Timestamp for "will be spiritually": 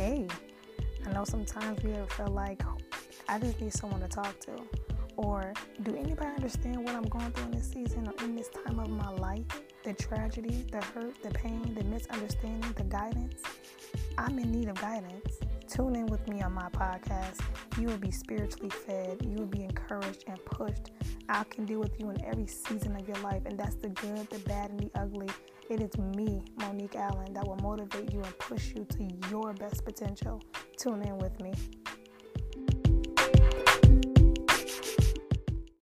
17.88-18.70